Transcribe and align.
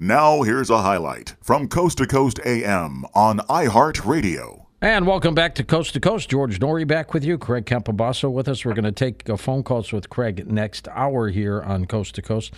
Now, 0.00 0.42
here's 0.42 0.70
a 0.70 0.82
highlight 0.82 1.34
from 1.42 1.66
Coast 1.66 1.98
to 1.98 2.06
Coast 2.06 2.38
AM 2.46 3.04
on 3.14 3.40
iHeartRadio. 3.48 4.66
And 4.80 5.08
welcome 5.08 5.34
back 5.34 5.56
to 5.56 5.64
Coast 5.64 5.92
to 5.94 5.98
Coast. 5.98 6.30
George 6.30 6.60
Noory 6.60 6.86
back 6.86 7.12
with 7.12 7.24
you. 7.24 7.36
Craig 7.36 7.64
Campobasso 7.64 8.30
with 8.30 8.46
us. 8.46 8.64
We're 8.64 8.74
going 8.74 8.84
to 8.84 8.92
take 8.92 9.28
uh, 9.28 9.36
phone 9.36 9.64
calls 9.64 9.92
with 9.92 10.08
Craig 10.08 10.46
next 10.46 10.86
hour 10.92 11.30
here 11.30 11.60
on 11.60 11.86
Coast 11.86 12.14
to 12.14 12.22
Coast. 12.22 12.54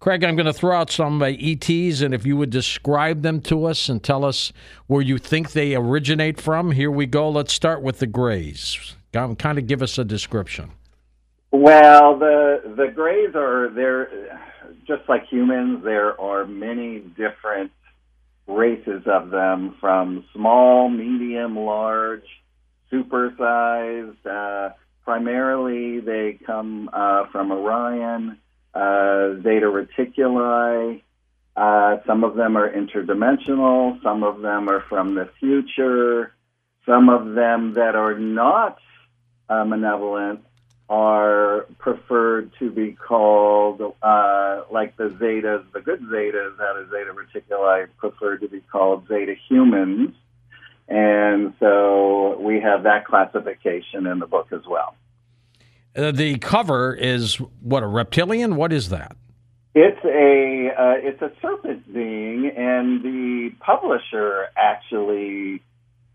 Craig, 0.00 0.22
I'm 0.22 0.36
going 0.36 0.44
to 0.44 0.52
throw 0.52 0.76
out 0.76 0.90
some 0.90 1.22
uh, 1.22 1.28
ETs, 1.28 2.02
and 2.02 2.12
if 2.12 2.26
you 2.26 2.36
would 2.36 2.50
describe 2.50 3.22
them 3.22 3.40
to 3.40 3.64
us 3.64 3.88
and 3.88 4.02
tell 4.02 4.22
us 4.22 4.52
where 4.86 5.00
you 5.00 5.16
think 5.16 5.52
they 5.52 5.74
originate 5.74 6.38
from, 6.38 6.72
here 6.72 6.90
we 6.90 7.06
go. 7.06 7.30
Let's 7.30 7.54
start 7.54 7.80
with 7.80 8.00
the 8.00 8.06
Greys. 8.06 8.96
Kind 9.14 9.58
of 9.58 9.66
give 9.66 9.80
us 9.80 9.96
a 9.96 10.04
description. 10.04 10.72
Well, 11.52 12.18
the 12.18 12.62
the 12.76 12.88
Greys 12.88 13.34
are 13.34 13.68
they're 13.68 14.40
just 14.86 15.06
like 15.06 15.26
humans. 15.28 15.84
There 15.84 16.18
are 16.18 16.46
many 16.46 17.00
different 17.00 17.72
races 18.46 19.02
of 19.06 19.30
them, 19.30 19.76
from 19.78 20.24
small, 20.34 20.88
medium, 20.88 21.58
large, 21.58 22.24
supersized. 22.90 24.16
Uh, 24.26 24.70
primarily, 25.04 26.00
they 26.00 26.38
come 26.44 26.88
uh, 26.90 27.26
from 27.30 27.52
Orion, 27.52 28.38
uh, 28.74 29.34
Zeta 29.42 29.66
Reticuli. 29.66 31.02
Uh, 31.54 31.96
some 32.06 32.24
of 32.24 32.34
them 32.34 32.56
are 32.56 32.72
interdimensional. 32.72 34.02
Some 34.02 34.24
of 34.24 34.40
them 34.40 34.70
are 34.70 34.84
from 34.88 35.14
the 35.14 35.28
future. 35.38 36.32
Some 36.86 37.10
of 37.10 37.34
them 37.34 37.74
that 37.74 37.94
are 37.94 38.18
not 38.18 38.78
uh, 39.50 39.66
malevolent 39.66 40.40
are 40.88 41.66
preferred 41.78 42.50
to 42.58 42.70
be 42.70 42.92
called, 42.92 43.80
uh, 44.02 44.62
like 44.70 44.96
the 44.96 45.08
Zetas, 45.20 45.64
the 45.72 45.80
good 45.80 46.00
Zetas 46.02 46.60
out 46.60 46.76
of 46.76 46.90
Zeta 46.90 47.12
Reticuli, 47.12 47.86
preferred 47.96 48.40
to 48.42 48.48
be 48.48 48.60
called 48.60 49.06
Zeta 49.08 49.34
humans. 49.48 50.14
And 50.88 51.54
so 51.60 52.38
we 52.40 52.60
have 52.60 52.82
that 52.82 53.06
classification 53.06 54.06
in 54.06 54.18
the 54.18 54.26
book 54.26 54.52
as 54.52 54.62
well. 54.68 54.94
Uh, 55.96 56.10
the 56.10 56.38
cover 56.38 56.94
is 56.94 57.36
what 57.60 57.82
a 57.82 57.86
reptilian. 57.86 58.56
What 58.56 58.72
is 58.72 58.88
that? 58.90 59.16
It's 59.74 60.04
a 60.04 60.70
uh, 60.78 60.94
it's 60.98 61.22
a 61.22 61.32
serpent 61.40 61.90
being, 61.92 62.50
and 62.54 63.02
the 63.02 63.54
publisher 63.60 64.48
actually 64.54 65.62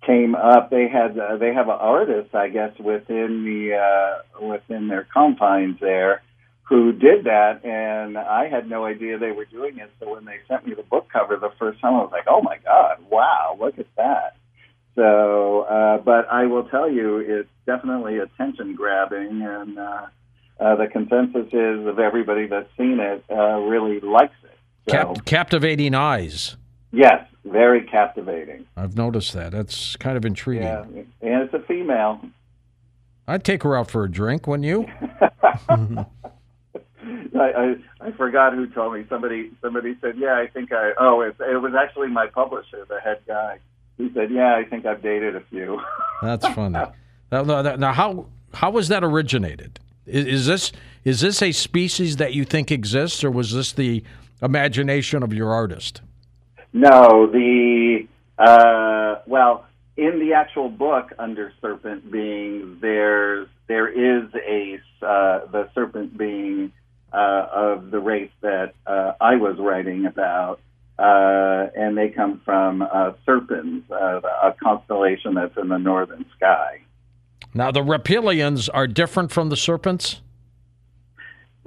came 0.08 0.34
up. 0.34 0.72
They 0.72 0.88
had 0.88 1.20
uh, 1.20 1.38
they 1.38 1.54
have 1.54 1.68
an 1.68 1.78
artist, 1.80 2.34
I 2.34 2.48
guess, 2.48 2.72
within 2.80 3.44
the 3.44 3.76
uh, 3.76 4.48
within 4.48 4.88
their 4.88 5.08
confines 5.14 5.80
there, 5.80 6.24
who 6.64 6.94
did 6.94 7.26
that, 7.26 7.64
and 7.64 8.18
I 8.18 8.48
had 8.48 8.70
no 8.70 8.86
idea 8.86 9.20
they 9.20 9.32
were 9.32 9.46
doing 9.46 9.78
it. 9.78 9.92
So 10.00 10.16
when 10.16 10.26
they 10.26 10.38
sent 10.48 10.66
me 10.66 10.74
the 10.74 10.84
book 10.84 11.10
cover 11.12 11.36
the 11.36 11.52
first 11.60 11.80
time, 11.82 11.94
I 11.94 11.98
was 11.98 12.12
like, 12.12 12.26
"Oh 12.28 12.42
my 12.42 12.58
god, 12.64 12.98
wow, 13.12 13.58
look 13.60 13.78
at 13.78 13.88
that!" 13.98 14.38
So, 14.96 15.62
uh, 15.62 16.00
but 16.00 16.28
I 16.32 16.48
will 16.48 16.64
tell 16.64 16.90
you, 16.90 17.18
it's 17.20 17.50
definitely 17.68 18.18
attention 18.18 18.76
grabbing, 18.76 19.44
and 19.44 19.78
uh, 19.78 20.08
uh, 20.60 20.76
the 20.76 20.88
consensus 20.88 21.48
is 21.54 21.86
of 21.86 22.00
everybody 22.00 22.48
that's 22.48 22.70
seen 22.78 23.00
it 23.00 23.24
uh, 23.30 23.60
really 23.60 24.00
likes 24.00 24.34
it. 24.44 24.58
So, 24.90 24.92
Cap- 24.92 25.26
captivating 25.26 25.94
eyes. 25.94 26.58
Yes, 26.92 27.26
very 27.46 27.82
captivating. 27.84 28.66
I've 28.76 28.96
noticed 28.96 29.34
that. 29.34 29.52
That's 29.52 29.96
kind 29.98 30.18
of 30.18 30.26
intriguing. 30.26 30.64
Yeah, 30.64 30.84
and 31.22 31.44
it's 31.44 31.54
a 31.54 31.60
female. 31.60 32.22
I'd 33.28 33.44
take 33.44 33.64
her 33.64 33.76
out 33.76 33.92
for 33.92 34.04
a 34.04 34.12
drink, 34.12 34.48
wouldn't 34.48 34.66
you? 34.66 34.88
I, 37.40 37.40
I 37.40 37.76
I 38.08 38.12
forgot 38.12 38.54
who 38.54 38.68
told 38.68 38.94
me. 38.94 39.06
Somebody 39.10 39.52
somebody 39.62 39.98
said, 40.02 40.16
"Yeah, 40.18 40.38
I 40.38 40.48
think 40.48 40.72
I." 40.72 40.92
Oh, 41.00 41.22
it, 41.22 41.36
it 41.40 41.62
was 41.62 41.74
actually 41.74 42.08
my 42.08 42.28
publisher, 42.28 42.86
the 42.90 43.00
head 43.00 43.20
guy. 43.28 43.60
He 43.98 44.12
said, 44.14 44.32
"Yeah, 44.32 44.56
I 44.56 44.64
think 44.64 44.86
I've 44.86 45.02
dated 45.02 45.36
a 45.36 45.42
few." 45.50 45.80
That's 46.22 46.48
funny. 46.50 46.80
now, 47.32 47.44
now, 47.44 47.94
how 47.94 48.28
how 48.54 48.72
was 48.72 48.88
that 48.90 49.04
originated? 49.04 49.80
Is, 50.06 50.26
is 50.26 50.46
this 50.46 50.72
is 51.04 51.22
this 51.22 51.42
a 51.42 51.52
species 51.52 52.18
that 52.18 52.34
you 52.34 52.46
think 52.46 52.72
exists, 52.72 53.24
or 53.24 53.32
was 53.32 53.54
this 53.54 53.72
the 53.72 54.04
imagination 54.42 55.24
of 55.24 55.34
your 55.34 55.54
artist? 55.54 56.02
No, 56.74 57.28
the 57.28 58.08
uh, 58.38 59.22
well, 59.26 59.66
in 59.96 60.20
the 60.20 60.34
actual 60.34 60.70
book 60.70 61.12
under 61.18 61.52
serpent 61.62 62.12
beings, 62.12 62.78
there's 62.82 63.48
there 63.68 63.88
is 63.88 64.30
a 64.36 64.80
uh, 65.02 65.46
the 65.52 65.70
serpent 65.74 66.18
being 66.18 66.72
uh, 67.14 67.48
of 67.52 67.92
the 67.92 68.00
race 68.00 68.32
that 68.42 68.74
uh, 68.86 69.14
I 69.20 69.38
was 69.38 69.58
writing 69.58 70.06
about, 70.06 70.60
uh, 71.00 71.68
and 71.76 71.98
they 71.98 72.10
come 72.10 72.42
from 72.44 72.82
uh, 72.82 73.14
serpents, 73.26 73.90
a 73.90 74.54
constellation 74.62 75.34
that's 75.34 75.58
in 75.58 75.70
the 75.70 75.78
northern 75.78 76.26
sky. 76.36 76.82
Now, 77.54 77.72
the 77.72 77.82
reptilians 77.82 78.70
are 78.74 78.88
different 78.88 79.32
from 79.32 79.50
the 79.50 79.56
Serpens. 79.56 80.20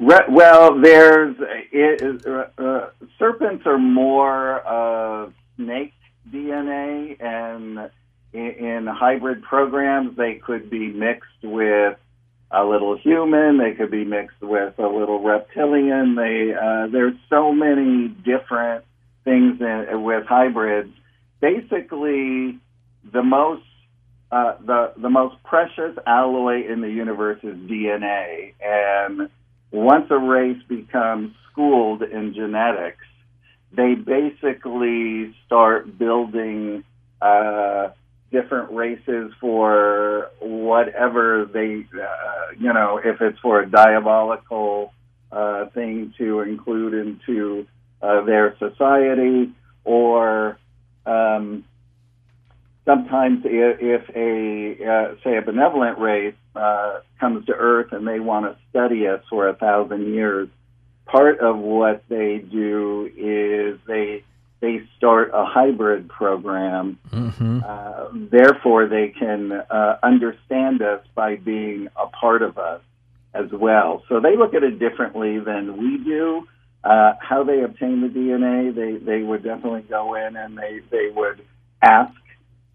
Re- 0.00 0.28
well, 0.31 0.81
there's 0.81 1.37
it, 1.72 2.27
uh, 2.27 2.47
uh, 2.56 2.88
serpents 3.19 3.66
are 3.66 3.77
more 3.77 4.61
of 4.61 5.34
snake 5.56 5.93
DNA, 6.33 7.22
and 7.22 7.91
in, 8.33 8.41
in, 8.41 8.87
hybrid 8.87 9.43
programs, 9.43 10.16
they 10.16 10.37
could 10.37 10.71
be 10.71 10.88
mixed 10.88 11.43
with 11.43 11.99
a 12.50 12.65
little 12.65 12.97
human. 12.97 13.59
They 13.59 13.72
could 13.72 13.91
be 13.91 14.06
mixed 14.06 14.41
with 14.41 14.78
a 14.78 14.87
little 14.87 15.21
reptilian. 15.22 16.15
They 16.15 16.55
uh, 16.55 16.87
there's 16.87 17.17
so 17.28 17.53
many 17.53 18.09
different 18.09 18.87
things 19.25 19.61
in, 19.61 20.03
with 20.03 20.25
hybrids. 20.25 20.94
Basically, 21.43 22.59
the 23.12 23.22
most 23.22 23.65
uh, 24.32 24.55
the 24.65 24.94
the 24.97 25.11
most 25.11 25.43
precious 25.43 25.94
alloy 26.06 26.67
in 26.67 26.81
the 26.81 26.88
universe 26.88 27.41
is 27.43 27.55
DNA, 27.55 28.55
and 28.65 29.28
once 29.72 30.06
a 30.10 30.19
race 30.19 30.62
becomes 30.69 31.34
schooled 31.50 32.03
in 32.03 32.34
genetics, 32.34 33.04
they 33.72 33.94
basically 33.94 35.34
start 35.47 35.97
building 35.98 36.84
uh, 37.22 37.88
different 38.32 38.72
races 38.72 39.32
for 39.41 40.31
whatever 40.41 41.44
they, 41.53 41.86
uh, 42.00 42.53
you 42.58 42.72
know, 42.72 43.00
if 43.03 43.20
it's 43.20 43.38
for 43.41 43.60
a 43.60 43.70
diabolical 43.70 44.92
uh, 45.31 45.66
thing 45.66 46.12
to 46.19 46.41
include 46.41 46.94
into 46.94 47.66
uh, 48.02 48.22
their 48.25 48.56
society, 48.58 49.52
or 49.84 50.58
um, 51.06 51.64
sometimes 52.91 53.43
if, 53.45 54.09
a 54.15 54.84
uh, 54.84 55.15
say 55.23 55.37
a 55.37 55.43
benevolent 55.43 55.99
race 55.99 56.34
uh, 56.56 57.01
comes 57.19 57.47
to 57.47 57.53
Earth 57.53 57.93
and 57.93 58.06
they 58.06 58.21
want 58.21 58.47
to 58.47 58.56
study 58.71 59.06
us 59.06 59.23
for 59.31 59.49
a 59.49 59.55
thousand 59.55 60.12
years, 60.12 60.49
part 61.06 61.41
of 61.41 61.59
what 61.59 62.03
they 62.09 62.39
do 62.39 63.11
is 63.17 63.79
they 63.87 64.25
they 64.61 64.83
start 64.97 65.31
a 65.33 65.45
hybrid 65.45 66.09
program. 66.09 66.99
Mm-hmm. 67.11 67.61
Uh, 67.67 68.09
therefore, 68.31 68.89
they 68.89 69.09
can 69.09 69.53
uh, 69.53 69.97
understand 70.03 70.83
us 70.83 71.05
by 71.15 71.37
being 71.37 71.89
a 71.97 72.09
part 72.09 72.43
of 72.43 72.59
us 72.59 72.83
as 73.33 73.50
well. 73.53 74.03
So 74.09 74.21
they 74.21 74.37
look 74.37 74.55
at 74.55 74.62
it 74.62 74.79
differently 74.79 75.39
than 75.39 75.79
we 75.79 75.99
do. 76.05 76.47
Uh, 76.83 77.12
how 77.21 77.45
they 77.45 77.62
obtain 77.62 78.00
the 78.00 78.09
DNA, 78.09 78.75
they 78.75 78.97
they 79.05 79.23
would 79.23 79.45
definitely 79.45 79.83
go 79.83 80.15
in 80.15 80.37
and 80.37 80.59
they 80.59 80.81
they 80.91 81.11
would 81.15 81.43
ask 81.83 82.12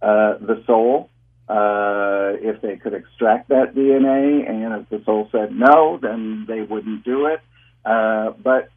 uh, 0.02 0.38
the 0.40 0.64
soul 0.66 1.10
uh, 1.48 2.34
if 2.42 2.62
they 2.62 2.76
could 2.78 2.94
extract 2.94 3.50
that 3.50 3.76
DNA, 3.76 4.50
and 4.50 4.74
if 4.82 4.90
the 4.90 5.04
soul 5.06 5.30
said 5.32 5.52
no, 5.52 6.00
then 6.02 6.46
they 6.48 6.62
wouldn't 6.62 7.04
do 7.04 7.28
it. 7.28 7.40
Uh, 7.86 8.32
but 8.32 8.70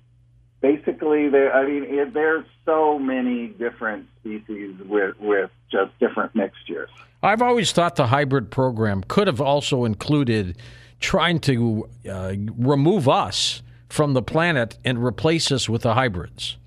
basically, 0.60 1.28
there. 1.30 1.54
I 1.54 1.66
mean, 1.66 1.84
it, 1.84 2.12
there's 2.12 2.44
so 2.66 2.98
many 2.98 3.48
different 3.48 4.06
species 4.20 4.76
with 4.84 5.18
with 5.18 5.50
just 5.70 5.98
different 5.98 6.34
mixtures. 6.34 6.90
I've 7.22 7.40
always 7.40 7.72
thought 7.72 7.96
the 7.96 8.08
hybrid 8.08 8.50
program 8.50 9.02
could 9.08 9.26
have 9.26 9.40
also 9.40 9.84
included 9.84 10.56
trying 11.00 11.40
to 11.40 11.88
uh, 12.08 12.34
remove 12.56 13.08
us 13.08 13.62
from 13.88 14.12
the 14.12 14.22
planet 14.22 14.76
and 14.84 15.02
replace 15.02 15.50
us 15.50 15.68
with 15.70 15.82
the 15.82 15.94
hybrids. 15.94 16.57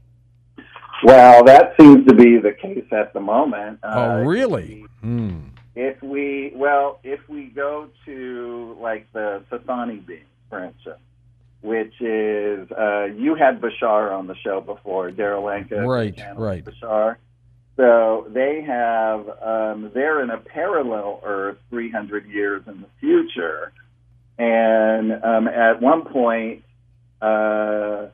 Well, 1.04 1.44
that 1.46 1.74
seems 1.80 2.06
to 2.08 2.14
be 2.14 2.38
the 2.38 2.52
case 2.52 2.86
at 2.92 3.14
the 3.14 3.20
moment. 3.20 3.80
Oh, 3.84 3.90
uh, 3.90 4.18
really? 4.24 4.86
Hmm. 5.02 5.40
If 5.76 6.02
we 6.04 6.52
well, 6.56 7.00
if 7.04 7.20
we 7.30 7.46
go 7.46 7.88
to 8.06 8.78
like 8.80 9.12
the 9.14 9.44
Sassani 9.50 10.06
being, 10.06 10.26
for 10.50 10.64
instance, 10.64 11.00
which 11.62 11.94
is 12.02 12.70
uh, 12.72 13.06
you 13.06 13.36
had 13.36 13.62
Bashar 13.62 14.12
on 14.12 14.28
the 14.28 14.36
show 14.36 14.62
before, 14.62 15.12
Darryl 15.12 15.44
Anka, 15.44 15.86
right, 15.86 16.20
right, 16.36 16.64
Bashar. 16.64 17.16
So 17.78 18.28
they 18.30 18.62
have 18.62 19.30
um, 19.42 19.92
they're 19.94 20.22
in 20.22 20.30
a 20.30 20.38
parallel 20.38 21.22
Earth 21.24 21.58
300 21.70 22.28
years 22.28 22.64
in 22.68 22.82
the 22.82 22.88
future, 23.00 23.72
and 24.38 25.12
um, 25.24 25.48
at 25.48 25.82
one 25.82 26.06
point. 26.06 26.64
Uh, 27.22 28.08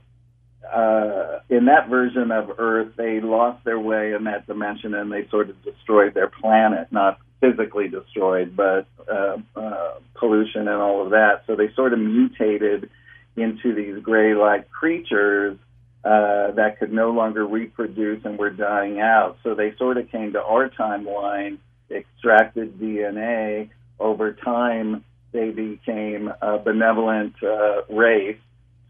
uh, 0.73 1.39
in 1.49 1.65
that 1.65 1.89
version 1.89 2.31
of 2.31 2.59
Earth, 2.59 2.93
they 2.97 3.19
lost 3.21 3.63
their 3.65 3.79
way 3.79 4.13
in 4.13 4.25
that 4.25 4.47
dimension 4.47 4.93
and 4.93 5.11
they 5.11 5.27
sort 5.29 5.49
of 5.49 5.61
destroyed 5.63 6.13
their 6.13 6.27
planet, 6.27 6.87
not 6.91 7.19
physically 7.39 7.87
destroyed, 7.87 8.55
but 8.55 8.87
uh, 9.11 9.37
uh, 9.55 9.93
pollution 10.15 10.67
and 10.67 10.81
all 10.81 11.03
of 11.03 11.11
that. 11.11 11.43
So 11.47 11.55
they 11.55 11.71
sort 11.75 11.93
of 11.93 11.99
mutated 11.99 12.89
into 13.35 13.73
these 13.75 14.01
gray-like 14.03 14.69
creatures 14.69 15.57
uh, 16.03 16.51
that 16.51 16.77
could 16.79 16.93
no 16.93 17.11
longer 17.11 17.45
reproduce 17.45 18.23
and 18.23 18.37
were 18.39 18.49
dying 18.49 18.99
out. 18.99 19.37
So 19.43 19.55
they 19.55 19.75
sort 19.77 19.97
of 19.97 20.09
came 20.09 20.33
to 20.33 20.41
our 20.41 20.69
timeline, 20.69 21.57
extracted 21.91 22.79
DNA. 22.79 23.69
Over 23.99 24.33
time, 24.33 25.03
they 25.33 25.49
became 25.49 26.31
a 26.41 26.59
benevolent 26.59 27.35
uh, 27.43 27.83
race. 27.89 28.37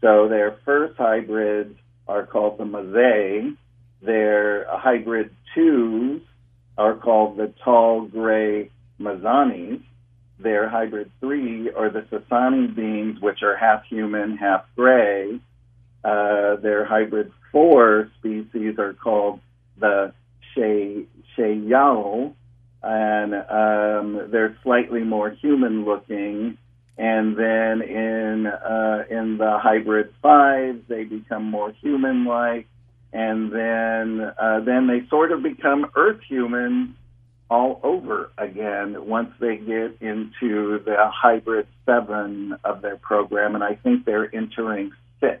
So 0.00 0.28
their 0.28 0.58
first 0.64 0.96
hybrids 0.96 1.76
are 2.06 2.26
called 2.26 2.58
the 2.58 2.64
Mazay. 2.64 3.56
Their 4.02 4.66
hybrid 4.70 5.30
twos 5.54 6.22
are 6.76 6.94
called 6.94 7.36
the 7.36 7.52
tall 7.64 8.02
gray 8.02 8.70
Mazanis. 9.00 9.82
Their 10.38 10.68
hybrid 10.68 11.10
three 11.18 11.70
are 11.72 11.90
the 11.90 12.02
Sassani 12.12 12.74
beings, 12.74 13.20
which 13.20 13.42
are 13.42 13.56
half 13.56 13.84
human, 13.90 14.36
half 14.36 14.64
gray. 14.76 15.40
Uh, 16.04 16.56
their 16.56 16.84
hybrid 16.84 17.32
four 17.50 18.10
species 18.18 18.78
are 18.78 18.94
called 18.94 19.40
the 19.80 20.12
Sheyao, 20.56 22.34
and 22.82 23.34
um, 23.34 24.30
they're 24.30 24.56
slightly 24.62 25.02
more 25.02 25.30
human 25.30 25.84
looking. 25.84 26.56
And 26.98 27.36
then 27.36 27.80
in 27.80 28.46
uh, 28.48 29.04
in 29.08 29.38
the 29.38 29.56
hybrid 29.62 30.12
fives, 30.20 30.80
they 30.88 31.04
become 31.04 31.44
more 31.44 31.70
human 31.70 32.24
like, 32.24 32.66
and 33.12 33.52
then 33.52 34.32
uh, 34.36 34.60
then 34.60 34.88
they 34.88 35.06
sort 35.08 35.30
of 35.30 35.42
become 35.42 35.86
Earth 35.94 36.20
humans 36.28 36.96
all 37.50 37.80
over 37.82 38.30
again 38.36 39.06
once 39.06 39.30
they 39.38 39.56
get 39.56 39.96
into 40.00 40.80
the 40.84 40.96
hybrid 40.98 41.68
seven 41.86 42.56
of 42.64 42.82
their 42.82 42.96
program, 42.96 43.54
and 43.54 43.62
I 43.62 43.76
think 43.76 44.04
they're 44.04 44.34
entering 44.34 44.90
six. 45.20 45.40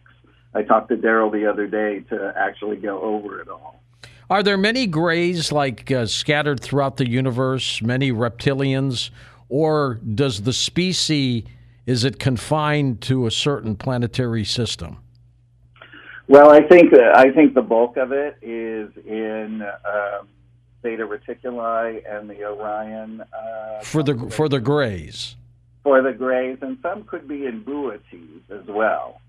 I 0.54 0.62
talked 0.62 0.88
to 0.90 0.96
Darryl 0.96 1.30
the 1.30 1.46
other 1.46 1.66
day 1.66 2.00
to 2.08 2.32
actually 2.36 2.76
go 2.76 3.00
over 3.02 3.40
it 3.40 3.48
all. 3.48 3.82
Are 4.30 4.42
there 4.42 4.58
many 4.58 4.86
grays 4.86 5.52
like 5.52 5.90
uh, 5.90 6.06
scattered 6.06 6.60
throughout 6.60 6.98
the 6.98 7.08
universe, 7.08 7.82
many 7.82 8.12
reptilians, 8.12 9.10
or 9.48 9.94
does 9.94 10.42
the 10.42 10.52
species 10.52 11.44
is 11.88 12.04
it 12.04 12.18
confined 12.18 13.00
to 13.00 13.26
a 13.26 13.30
certain 13.30 13.74
planetary 13.74 14.44
system? 14.44 14.98
Well, 16.28 16.50
I 16.50 16.60
think 16.60 16.92
uh, 16.92 17.12
I 17.14 17.30
think 17.30 17.54
the 17.54 17.62
bulk 17.62 17.96
of 17.96 18.12
it 18.12 18.36
is 18.42 18.90
in 19.06 19.62
um, 19.62 20.28
Zeta 20.82 21.06
Reticuli 21.06 22.02
and 22.06 22.28
the 22.28 22.44
Orion. 22.44 23.22
Uh, 23.22 23.80
for 23.80 24.02
the 24.02 24.28
for 24.30 24.50
the 24.50 24.60
grays. 24.60 25.36
For 25.82 26.02
the 26.02 26.12
grays, 26.12 26.58
and 26.60 26.76
some 26.82 27.04
could 27.04 27.26
be 27.26 27.46
in 27.46 27.64
Boötes 27.64 28.42
as 28.50 28.66
well. 28.66 29.22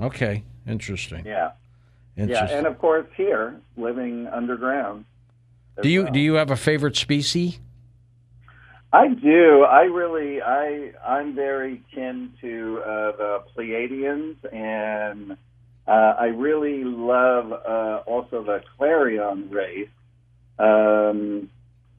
Okay, 0.00 0.42
interesting. 0.66 1.24
Yeah, 1.24 1.52
yeah, 2.16 2.50
and 2.50 2.66
of 2.66 2.78
course 2.80 3.06
here, 3.16 3.60
living 3.76 4.26
underground. 4.26 5.04
Do 5.80 5.88
you 5.88 6.02
well. 6.02 6.12
do 6.12 6.18
you 6.18 6.34
have 6.34 6.50
a 6.50 6.56
favorite 6.56 6.96
species? 6.96 7.60
I 8.92 9.08
do. 9.08 9.62
I 9.62 9.82
really, 9.82 10.42
I, 10.42 10.92
I'm 11.06 11.34
very 11.34 11.82
kin 11.94 12.32
to 12.40 12.82
uh, 12.84 13.12
the 13.16 13.44
Pleiadians, 13.56 14.36
and 14.52 15.32
uh, 15.86 16.14
I 16.18 16.26
really 16.26 16.82
love 16.82 17.52
uh, 17.52 18.02
also 18.06 18.42
the 18.42 18.62
Clarion 18.76 19.50
race 19.50 19.88
um, 20.58 21.50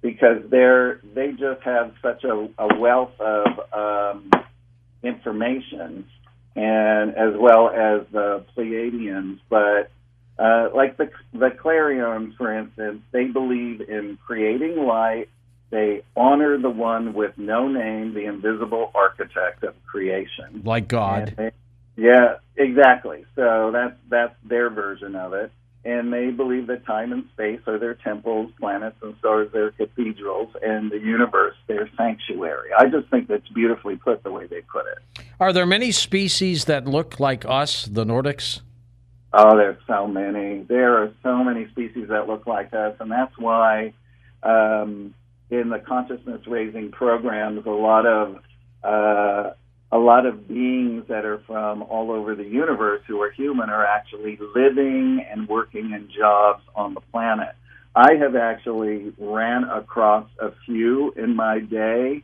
because 0.02 0.44
they're 0.50 1.00
they 1.16 1.32
just 1.32 1.62
have 1.64 1.94
such 2.02 2.26
a, 2.26 2.50
a 2.58 2.78
wealth 2.78 3.20
of 3.22 3.48
um, 3.72 4.30
information, 5.02 6.06
and 6.58 7.12
as 7.12 7.34
well 7.40 7.70
as 7.70 8.06
the 8.12 8.44
Pleiadians. 8.56 9.40
But 9.50 9.92
uh, 10.38 10.70
like 10.76 10.98
the 10.98 11.10
the 11.32 11.52
Clarions, 11.58 12.36
for 12.38 12.54
instance, 12.54 13.02
they 13.14 13.26
believe 13.26 13.80
in 13.80 14.18
creating 14.26 14.76
light 14.86 15.30
they 15.71 16.03
honor 16.15 16.57
the 16.57 16.69
one 16.69 17.13
with 17.13 17.38
no 17.38 17.68
name, 17.68 18.13
the 18.13 18.25
invisible 18.25 18.91
architect 18.94 19.63
of 19.63 19.73
creation. 19.85 20.62
Like 20.63 20.88
God. 20.88 21.33
They, 21.38 21.51
yeah, 21.95 22.35
exactly. 22.56 23.25
So 23.35 23.71
that's 23.73 23.95
that's 24.09 24.35
their 24.44 24.69
version 24.69 25.15
of 25.15 25.33
it. 25.33 25.51
And 25.83 26.13
they 26.13 26.29
believe 26.29 26.68
that 26.68 26.85
time 26.85 27.12
and 27.12 27.23
space 27.33 27.62
are 27.65 27.79
their 27.79 27.95
temples, 27.95 28.51
planets 28.59 28.97
and 29.01 29.15
stars 29.18 29.47
are 29.47 29.51
their 29.51 29.71
cathedrals, 29.71 30.53
and 30.62 30.91
the 30.91 31.00
universe 31.00 31.56
their 31.68 31.89
sanctuary. 31.97 32.69
I 32.77 32.85
just 32.85 33.09
think 33.09 33.27
that's 33.27 33.47
beautifully 33.50 33.95
put 33.95 34.23
the 34.23 34.31
way 34.31 34.45
they 34.45 34.62
put 34.62 34.85
it. 34.85 35.25
Are 35.39 35.51
there 35.51 35.65
many 35.65 35.91
species 35.91 36.65
that 36.65 36.88
look 36.88 37.19
like 37.19 37.45
us, 37.45 37.85
the 37.85 38.06
Nordics? 38.06 38.62
Oh, 39.33 39.57
there's 39.57 39.81
so 39.88 40.07
many. 40.07 40.63
There 40.63 41.01
are 41.01 41.13
so 41.23 41.44
many 41.44 41.68
species 41.69 42.09
that 42.09 42.27
look 42.27 42.45
like 42.45 42.73
us, 42.73 42.95
and 43.00 43.09
that's 43.09 43.35
why 43.38 43.94
um, 44.44 45.15
in 45.51 45.69
the 45.69 45.80
consciousness 45.80 46.42
raising 46.48 46.92
programs 46.92 47.65
a 47.65 47.69
lot 47.69 48.06
of 48.06 48.38
uh, 48.83 49.51
a 49.92 49.98
lot 49.98 50.25
of 50.25 50.48
beings 50.48 51.03
that 51.09 51.25
are 51.25 51.44
from 51.45 51.83
all 51.83 52.12
over 52.12 52.33
the 52.33 52.45
universe 52.45 53.01
who 53.07 53.21
are 53.21 53.31
human 53.31 53.69
are 53.69 53.86
actually 53.86 54.39
living 54.56 55.24
and 55.30 55.48
working 55.48 55.92
in 55.92 56.09
jobs 56.18 56.63
on 56.75 56.94
the 56.94 57.01
planet. 57.12 57.53
I 57.94 58.13
have 58.19 58.38
actually 58.38 59.12
ran 59.18 59.65
across 59.65 60.30
a 60.39 60.51
few 60.65 61.12
in 61.18 61.36
my 61.36 61.59
day. 61.59 62.24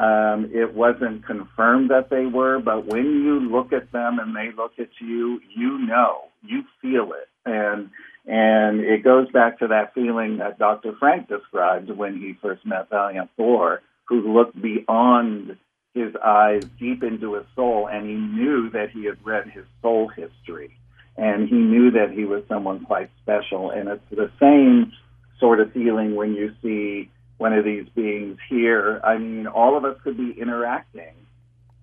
Um, 0.00 0.50
it 0.52 0.74
wasn't 0.74 1.24
confirmed 1.24 1.90
that 1.90 2.10
they 2.10 2.26
were, 2.26 2.58
but 2.58 2.86
when 2.86 3.04
you 3.04 3.38
look 3.38 3.72
at 3.72 3.92
them 3.92 4.18
and 4.18 4.34
they 4.34 4.50
look 4.56 4.72
at 4.80 4.88
you, 5.00 5.40
you 5.56 5.78
know, 5.86 6.24
you 6.42 6.64
feel 6.82 7.12
it. 7.12 7.28
And 7.46 7.90
and 8.26 8.80
it 8.80 9.04
goes 9.04 9.30
back 9.30 9.58
to 9.58 9.68
that 9.68 9.94
feeling 9.94 10.38
that 10.38 10.58
Dr. 10.58 10.94
Frank 10.98 11.28
described 11.28 11.90
when 11.90 12.16
he 12.16 12.36
first 12.40 12.64
met 12.64 12.88
Valiant 12.88 13.30
Thor, 13.36 13.82
who 14.04 14.32
looked 14.32 14.60
beyond 14.60 15.56
his 15.94 16.14
eyes 16.16 16.64
deep 16.78 17.02
into 17.02 17.34
his 17.34 17.44
soul, 17.54 17.86
and 17.86 18.06
he 18.06 18.14
knew 18.14 18.70
that 18.70 18.90
he 18.90 19.04
had 19.04 19.24
read 19.24 19.48
his 19.48 19.64
soul 19.82 20.08
history. 20.08 20.76
And 21.16 21.48
he 21.48 21.54
knew 21.54 21.92
that 21.92 22.10
he 22.10 22.24
was 22.24 22.42
someone 22.48 22.84
quite 22.84 23.08
special. 23.22 23.70
And 23.70 23.88
it's 23.88 24.10
the 24.10 24.30
same 24.40 24.92
sort 25.38 25.60
of 25.60 25.72
feeling 25.72 26.16
when 26.16 26.34
you 26.34 26.52
see 26.60 27.10
one 27.38 27.52
of 27.52 27.64
these 27.64 27.88
beings 27.94 28.38
here. 28.48 29.00
I 29.04 29.18
mean, 29.18 29.46
all 29.46 29.76
of 29.76 29.84
us 29.84 29.96
could 30.02 30.16
be 30.16 30.32
interacting 30.32 31.14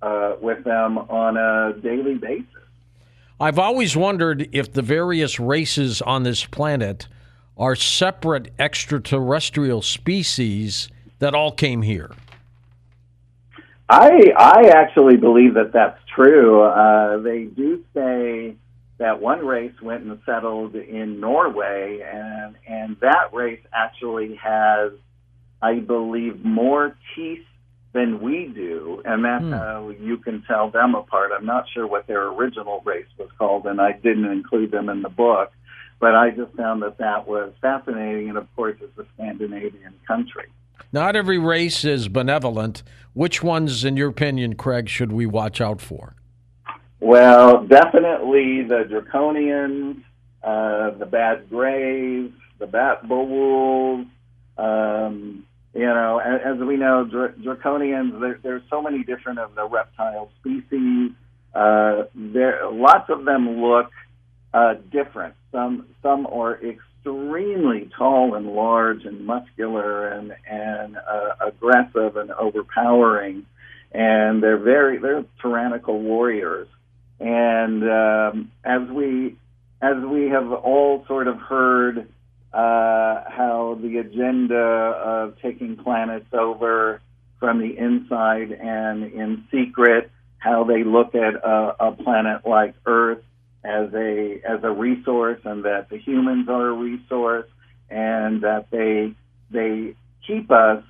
uh, 0.01 0.33
with 0.41 0.65
them 0.65 0.97
on 0.97 1.37
a 1.37 1.79
daily 1.79 2.15
basis. 2.15 2.45
I've 3.41 3.57
always 3.57 3.97
wondered 3.97 4.47
if 4.51 4.71
the 4.71 4.83
various 4.83 5.39
races 5.39 5.99
on 6.03 6.21
this 6.21 6.45
planet 6.45 7.07
are 7.57 7.75
separate 7.75 8.53
extraterrestrial 8.59 9.81
species 9.81 10.89
that 11.17 11.33
all 11.33 11.51
came 11.51 11.81
here. 11.81 12.11
I 13.89 14.31
I 14.37 14.71
actually 14.75 15.17
believe 15.17 15.55
that 15.55 15.73
that's 15.73 15.97
true. 16.13 16.61
Uh, 16.61 17.17
they 17.17 17.45
do 17.45 17.83
say 17.95 18.57
that 18.99 19.19
one 19.19 19.43
race 19.43 19.73
went 19.81 20.03
and 20.03 20.19
settled 20.23 20.75
in 20.75 21.19
Norway, 21.19 21.99
and 22.13 22.55
and 22.67 22.95
that 22.99 23.33
race 23.33 23.65
actually 23.73 24.35
has, 24.35 24.91
I 25.63 25.79
believe, 25.79 26.45
more 26.45 26.95
teeth 27.15 27.45
than 27.93 28.21
we 28.21 28.51
do, 28.53 29.01
and 29.05 29.23
that's 29.25 29.43
hmm. 29.43 29.51
how 29.51 29.89
you 29.89 30.17
can 30.17 30.43
tell 30.43 30.69
them 30.69 30.95
apart. 30.95 31.31
I'm 31.37 31.45
not 31.45 31.65
sure 31.73 31.85
what 31.85 32.07
their 32.07 32.27
original 32.27 32.81
race 32.85 33.07
was 33.17 33.29
called, 33.37 33.65
and 33.65 33.81
I 33.81 33.91
didn't 33.91 34.25
include 34.25 34.71
them 34.71 34.89
in 34.89 35.01
the 35.01 35.09
book, 35.09 35.51
but 35.99 36.15
I 36.15 36.31
just 36.31 36.55
found 36.55 36.81
that 36.83 36.97
that 36.99 37.27
was 37.27 37.51
fascinating, 37.61 38.29
and 38.29 38.37
of 38.37 38.47
course, 38.55 38.77
it's 38.81 38.97
a 38.97 39.05
Scandinavian 39.15 39.93
country. 40.07 40.45
Not 40.93 41.15
every 41.15 41.37
race 41.37 41.85
is 41.85 42.07
benevolent. 42.07 42.83
Which 43.13 43.43
ones, 43.43 43.83
in 43.83 43.97
your 43.97 44.09
opinion, 44.09 44.55
Craig, 44.55 44.89
should 44.89 45.11
we 45.11 45.25
watch 45.25 45.61
out 45.61 45.81
for? 45.81 46.15
Well, 46.99 47.65
definitely 47.65 48.63
the 48.63 48.83
Draconians, 48.89 50.01
uh, 50.43 50.91
the 50.97 51.05
Bad 51.05 51.49
Grays, 51.49 52.31
the 52.59 52.67
Bat 52.67 53.07
Wolves, 53.07 54.07
um, 54.57 55.45
you 55.73 55.85
know, 55.85 56.19
as, 56.19 56.57
we 56.59 56.75
know, 56.75 57.05
dr- 57.05 57.35
draconians. 57.37 58.19
There, 58.19 58.39
there's 58.43 58.63
so 58.69 58.81
many 58.81 59.03
different 59.03 59.39
of 59.39 59.55
the 59.55 59.67
reptile 59.67 60.29
species. 60.39 61.11
Uh, 61.55 62.03
there, 62.13 62.69
lots 62.71 63.09
of 63.09 63.25
them 63.25 63.61
look 63.61 63.91
uh, 64.53 64.75
different. 64.91 65.35
Some 65.51 65.87
some 66.01 66.27
are 66.27 66.59
extremely 66.61 67.89
tall 67.97 68.35
and 68.35 68.47
large 68.47 69.05
and 69.05 69.25
muscular 69.25 70.07
and 70.07 70.33
and 70.49 70.97
uh, 70.97 71.47
aggressive 71.47 72.17
and 72.17 72.31
overpowering, 72.31 73.45
and 73.91 74.43
they're 74.43 74.57
very 74.57 74.97
they're 74.97 75.25
tyrannical 75.41 75.99
warriors. 76.01 76.67
And 77.19 77.83
um, 77.83 78.51
as 78.63 78.81
we 78.89 79.37
as 79.81 80.03
we 80.03 80.29
have 80.29 80.51
all 80.51 81.05
sort 81.07 81.27
of 81.27 81.37
heard 81.37 82.07
uh, 82.53 83.23
how 83.27 83.77
the 83.81 83.97
agenda 83.97 84.55
of 84.55 85.39
taking 85.41 85.77
planets 85.77 86.27
over 86.33 87.01
from 87.39 87.59
the 87.59 87.77
inside 87.77 88.51
and 88.51 89.03
in 89.13 89.45
secret, 89.51 90.11
how 90.37 90.63
they 90.63 90.83
look 90.83 91.15
at 91.15 91.35
a, 91.35 91.75
a 91.79 91.91
planet 91.93 92.45
like 92.45 92.75
Earth 92.85 93.23
as 93.63 93.93
a 93.93 94.41
as 94.47 94.59
a 94.63 94.71
resource, 94.71 95.39
and 95.45 95.63
that 95.65 95.89
the 95.89 95.97
humans 95.97 96.49
are 96.49 96.69
a 96.69 96.73
resource, 96.73 97.47
and 97.89 98.41
that 98.43 98.67
they 98.71 99.13
they 99.51 99.95
keep 100.27 100.51
us 100.51 100.83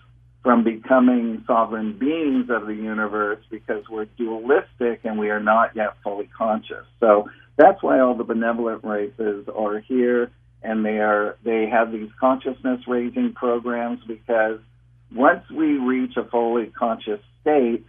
from 0.44 0.64
becoming 0.64 1.44
sovereign 1.46 1.98
beings 1.98 2.50
of 2.50 2.66
the 2.66 2.74
universe 2.74 3.40
because 3.52 3.84
we're 3.90 4.06
dualistic 4.18 5.02
and 5.04 5.20
we 5.20 5.30
are 5.30 5.40
not 5.40 5.76
yet 5.76 5.96
fully 6.04 6.28
conscious. 6.36 6.86
So 7.00 7.30
that's 7.58 7.84
why 7.84 8.00
all 8.00 8.16
the 8.16 8.24
benevolent 8.24 8.84
races 8.84 9.48
are 9.56 9.80
here 9.80 10.32
and 10.64 10.86
they 10.86 11.00
are 11.00 11.38
they 11.44 11.68
have 11.68 11.92
these 11.92 12.10
consciousness 12.20 12.82
raising 12.88 13.34
programs 13.34 14.00
because 14.08 14.60
once 15.14 15.44
we 15.50 15.78
reach 15.78 16.16
a 16.18 16.24
fully 16.24 16.68
conscious 16.68 17.20
state, 17.42 17.86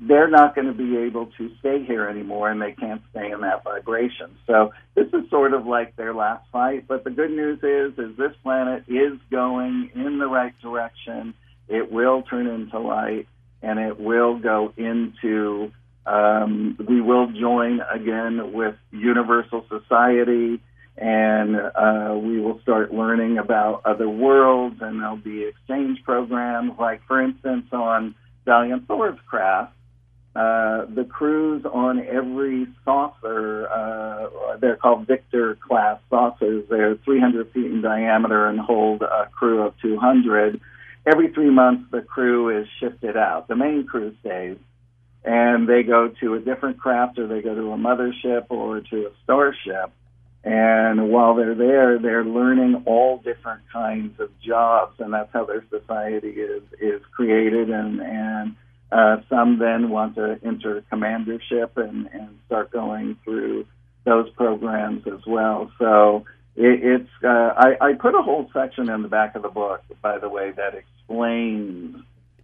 they're 0.00 0.28
not 0.30 0.54
going 0.54 0.66
to 0.66 0.72
be 0.72 0.96
able 0.96 1.26
to 1.38 1.50
stay 1.60 1.84
here 1.84 2.08
anymore 2.08 2.50
and 2.50 2.60
they 2.60 2.72
can't 2.72 3.02
stay 3.10 3.30
in 3.30 3.40
that 3.42 3.62
vibration. 3.62 4.36
So 4.46 4.72
this 4.94 5.06
is 5.08 5.28
sort 5.30 5.52
of 5.52 5.66
like 5.66 5.96
their 5.96 6.14
last 6.14 6.44
fight, 6.50 6.88
but 6.88 7.04
the 7.04 7.10
good 7.10 7.30
news 7.30 7.58
is 7.62 7.98
is 7.98 8.16
this 8.16 8.32
planet 8.42 8.84
is 8.88 9.18
going 9.30 9.90
in 9.94 10.18
the 10.18 10.26
right 10.26 10.54
direction. 10.60 11.34
It 11.68 11.92
will 11.92 12.22
turn 12.22 12.46
into 12.46 12.78
light 12.78 13.28
and 13.62 13.78
it 13.78 13.98
will 13.98 14.38
go 14.38 14.72
into 14.76 15.72
um, 16.04 16.76
we 16.88 17.00
will 17.00 17.30
join 17.30 17.80
again 17.80 18.52
with 18.52 18.74
universal 18.90 19.64
society 19.68 20.60
and 20.96 21.56
uh, 21.56 22.14
we 22.20 22.40
will 22.40 22.60
start 22.60 22.92
learning 22.92 23.38
about 23.38 23.82
other 23.84 24.08
worlds 24.08 24.76
and 24.80 25.00
there'll 25.00 25.16
be 25.16 25.44
exchange 25.44 26.02
programs 26.04 26.72
like 26.78 27.00
for 27.06 27.20
instance 27.20 27.66
on 27.72 28.14
Valiant 28.44 28.86
Thor's 28.86 29.18
craft 29.26 29.72
uh, 30.34 30.86
the 30.86 31.04
crews 31.04 31.62
on 31.66 32.00
every 32.00 32.66
saucer, 32.86 33.68
uh, 33.68 34.56
they're 34.60 34.76
called 34.76 35.06
Victor 35.06 35.56
class 35.56 36.00
saucers. 36.08 36.64
They're 36.70 36.96
300 37.04 37.52
feet 37.52 37.66
in 37.66 37.82
diameter 37.82 38.46
and 38.46 38.58
hold 38.58 39.02
a 39.02 39.26
crew 39.26 39.60
of 39.60 39.74
200. 39.82 40.58
Every 41.04 41.32
three 41.34 41.50
months, 41.50 41.90
the 41.90 42.00
crew 42.00 42.60
is 42.60 42.66
shifted 42.80 43.14
out. 43.14 43.46
The 43.48 43.56
main 43.56 43.86
crew 43.86 44.14
stays, 44.20 44.56
and 45.22 45.68
they 45.68 45.82
go 45.82 46.08
to 46.20 46.34
a 46.34 46.40
different 46.40 46.78
craft, 46.78 47.18
or 47.18 47.26
they 47.26 47.42
go 47.42 47.54
to 47.54 47.72
a 47.72 47.76
mothership, 47.76 48.46
or 48.48 48.80
to 48.80 49.06
a 49.08 49.10
starship. 49.24 49.92
And 50.44 51.10
while 51.10 51.36
they're 51.36 51.54
there, 51.54 51.98
they're 51.98 52.24
learning 52.24 52.82
all 52.84 53.18
different 53.18 53.62
kinds 53.72 54.18
of 54.18 54.28
jobs, 54.40 54.98
and 54.98 55.12
that's 55.12 55.32
how 55.32 55.44
their 55.44 55.64
society 55.70 56.30
is 56.30 56.62
is 56.80 57.00
created 57.12 57.70
and 57.70 58.00
and 58.00 58.56
uh, 58.90 59.16
some 59.30 59.58
then 59.58 59.88
want 59.88 60.16
to 60.16 60.38
enter 60.44 60.84
commandership 60.92 61.76
and, 61.76 62.08
and 62.12 62.38
start 62.46 62.70
going 62.70 63.16
through 63.24 63.66
those 64.04 64.28
programs 64.30 65.06
as 65.06 65.24
well. 65.26 65.70
So 65.78 66.24
it, 66.56 66.82
it's 66.82 67.10
uh, 67.24 67.54
I, 67.56 67.76
I 67.80 67.92
put 67.94 68.14
a 68.14 68.22
whole 68.22 68.50
section 68.52 68.90
in 68.90 69.02
the 69.02 69.08
back 69.08 69.34
of 69.34 69.42
the 69.42 69.48
book, 69.48 69.82
by 70.02 70.18
the 70.18 70.28
way, 70.28 70.52
that 70.56 70.74
explains 70.74 71.96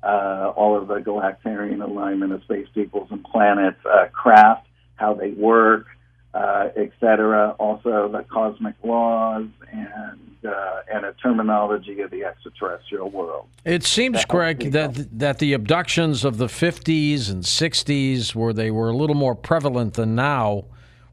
uh, 0.02 0.52
all 0.56 0.80
of 0.80 0.88
the 0.88 1.00
galactarian 1.00 1.82
alignment 1.82 2.32
of 2.32 2.42
space 2.44 2.68
peoples 2.74 3.08
and 3.10 3.24
planets, 3.24 3.78
uh, 3.84 4.06
craft, 4.12 4.66
how 4.94 5.14
they 5.14 5.30
work, 5.30 5.86
uh, 6.32 6.57
etc. 6.78 7.56
Also, 7.58 8.08
the 8.08 8.24
cosmic 8.30 8.74
laws 8.82 9.46
and 9.72 10.18
uh, 10.46 10.80
and 10.92 11.04
a 11.04 11.12
terminology 11.14 12.00
of 12.00 12.10
the 12.10 12.24
extraterrestrial 12.24 13.10
world. 13.10 13.48
It 13.64 13.82
seems, 13.84 14.18
that 14.18 14.28
Craig, 14.28 14.70
that 14.72 15.18
that 15.18 15.38
the 15.38 15.52
abductions 15.52 16.24
of 16.24 16.38
the 16.38 16.46
50s 16.46 17.30
and 17.30 17.42
60s, 17.42 18.34
where 18.34 18.52
they 18.52 18.70
were 18.70 18.90
a 18.90 18.96
little 18.96 19.16
more 19.16 19.34
prevalent 19.34 19.94
than 19.94 20.14
now, 20.14 20.64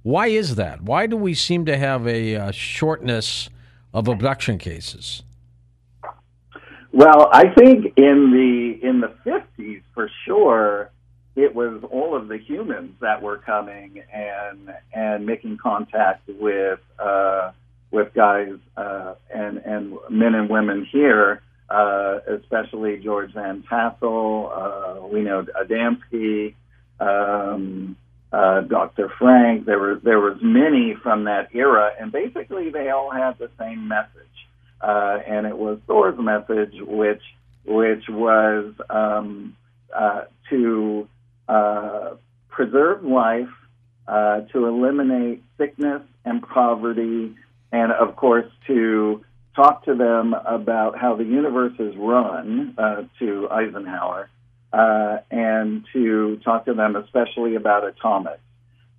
why 0.03 0.27
is 0.27 0.55
that? 0.55 0.81
Why 0.81 1.07
do 1.07 1.17
we 1.17 1.33
seem 1.33 1.65
to 1.65 1.77
have 1.77 2.07
a 2.07 2.35
uh, 2.35 2.51
shortness 2.51 3.49
of 3.93 4.07
abduction 4.07 4.57
cases? 4.57 5.23
Well, 6.91 7.29
I 7.31 7.49
think 7.49 7.93
in 7.97 8.31
the 8.31 8.87
in 8.87 9.01
the 9.01 9.13
50s, 9.25 9.81
for 9.93 10.09
sure 10.25 10.91
it 11.35 11.53
was 11.53 11.83
all 11.91 12.15
of 12.15 12.27
the 12.27 12.37
humans 12.37 12.93
that 13.01 13.21
were 13.21 13.37
coming 13.37 14.01
and 14.13 14.73
and 14.93 15.25
making 15.25 15.57
contact 15.57 16.27
with 16.27 16.79
uh, 16.97 17.51
with 17.91 18.13
guys 18.13 18.53
uh, 18.77 19.15
and 19.33 19.57
and 19.57 19.97
men 20.09 20.35
and 20.35 20.49
women 20.49 20.87
here, 20.89 21.41
uh, 21.69 22.19
especially 22.27 22.97
George 22.97 23.33
Van 23.33 23.63
Tassel, 23.69 24.51
uh, 24.53 25.07
we 25.07 25.21
know 25.21 25.45
Adamski, 25.61 26.55
um, 26.99 27.97
uh, 28.31 28.61
Dr. 28.61 29.11
Frank. 29.17 29.65
There 29.65 29.79
were 29.79 29.95
there 29.95 30.19
was 30.19 30.37
many 30.41 30.95
from 31.01 31.25
that 31.25 31.49
era, 31.53 31.91
and 31.99 32.11
basically 32.11 32.69
they 32.69 32.89
all 32.89 33.11
had 33.11 33.37
the 33.37 33.49
same 33.59 33.87
message, 33.87 34.09
uh, 34.81 35.19
and 35.27 35.45
it 35.45 35.57
was 35.57 35.79
Thor's 35.85 36.17
message, 36.17 36.75
which 36.81 37.23
which 37.65 38.07
was 38.07 38.73
um, 38.89 39.55
uh, 39.93 40.25
to 40.49 41.07
uh, 41.47 42.15
preserve 42.49 43.03
life, 43.03 43.49
uh, 44.07 44.41
to 44.51 44.65
eliminate 44.65 45.43
sickness 45.57 46.01
and 46.23 46.41
poverty, 46.85 47.35
and 47.71 47.91
of 47.91 48.15
course 48.15 48.51
to 48.67 49.23
talk 49.55 49.85
to 49.85 49.95
them 49.95 50.33
about 50.33 50.97
how 50.97 51.15
the 51.15 51.23
universe 51.23 51.73
is 51.79 51.95
run 51.97 52.75
uh, 52.77 53.03
to 53.19 53.47
Eisenhower, 53.49 54.29
uh, 54.73 55.17
and 55.31 55.85
to 55.93 56.37
talk 56.43 56.65
to 56.65 56.73
them 56.73 56.95
especially 56.95 57.55
about 57.55 57.85
atomics. 57.85 58.41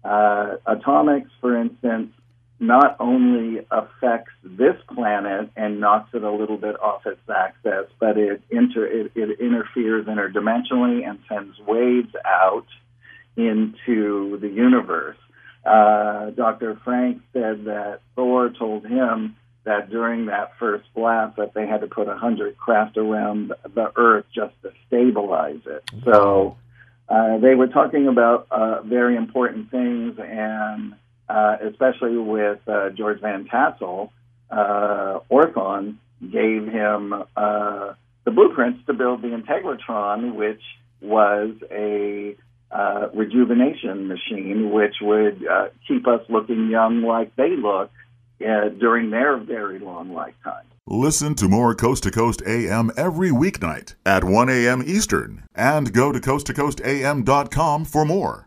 Uh, 0.03 0.57
atomics, 0.67 1.31
for 1.41 1.61
instance, 1.61 2.13
not 2.59 2.97
only 3.01 3.67
affects 3.71 4.33
this 4.43 4.77
planet 4.95 5.51
and 5.57 5.79
knocks 5.79 6.09
it 6.15 6.23
a 6.23 6.31
little 6.31 6.57
bit 6.57 6.81
off 6.81 7.05
its 7.05 7.21
axis, 7.29 7.93
but 8.01 8.17
it, 8.17 8.41
inter, 8.51 8.87
it, 8.87 9.13
it 9.15 9.41
interferes 9.41 10.07
interdimensionally 10.07 11.07
and 11.07 11.19
sends 11.29 11.59
waves 11.67 12.15
out 12.25 12.67
into 13.37 14.39
the 14.39 14.49
universe. 14.49 15.19
Uh, 15.67 16.31
Dr. 16.31 16.81
Frank 16.85 17.23
said 17.33 17.65
that 17.65 18.01
Thor 18.15 18.51
told 18.51 18.87
him 18.87 19.37
that 19.65 19.91
during 19.91 20.27
that 20.27 20.53
first 20.59 20.85
blast 20.95 21.37
that 21.37 21.53
they 21.55 21.67
had 21.67 21.81
to 21.81 21.89
put 21.89 22.09
a 22.09 22.17
hundred 22.17 22.57
craft 22.57 22.97
around 22.97 23.53
the 23.75 23.93
Earth 23.97 24.25
just 24.33 24.55
to 24.63 24.71
stabilize 24.87 25.61
it. 25.67 25.83
So 26.05 26.57
uh, 27.09 27.39
they 27.39 27.57
were 27.57 27.67
talking 27.67 28.07
about 28.07 28.47
uh, 28.51 28.83
very 28.83 29.17
important 29.17 29.73
things 29.73 30.19
and 30.21 30.95
uh, 31.29 31.57
especially 31.63 32.17
with 32.17 32.61
uh, 32.69 32.91
George 32.91 33.21
Van 33.21 33.47
Tassel, 33.47 34.13
uh, 34.51 35.19
Orthon 35.29 35.97
gave 36.21 36.69
him 36.69 37.13
uh, 37.37 37.95
the 38.25 38.31
blueprints 38.31 38.87
to 38.87 38.93
build 38.93 39.23
the 39.23 39.29
Integratron, 39.29 40.35
which 40.35 40.63
was 41.01 41.55
a 41.71 42.37
uh, 42.71 43.09
rejuvenation 43.15 44.09
machine, 44.09 44.71
which 44.71 44.97
would 45.01 45.47
uh, 45.47 45.69
keep 45.87 46.07
us 46.07 46.21
looking 46.29 46.69
young 46.71 47.03
like 47.03 47.35
they 47.37 47.57
look 47.57 47.91
during 48.39 49.11
their 49.11 49.37
very 49.39 49.79
long 49.79 50.13
lifetime. 50.13 50.65
Listen 50.89 51.35
to 51.35 51.49
more 51.49 51.75
Coast 51.75 52.05
to 52.05 52.13
Coast 52.13 52.43
AM 52.47 52.93
every 52.97 53.31
weeknight 53.31 53.95
at 54.05 54.23
1 54.23 54.49
a.m. 54.49 54.85
Eastern 54.87 55.43
and 55.55 55.93
go 55.93 56.13
to 56.13 56.21
coasttocoastam.com 56.21 57.85
for 57.85 58.05
more. 58.05 58.45